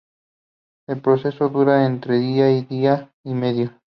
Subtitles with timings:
[0.89, 3.71] El proceso dura entre un día y día y medio.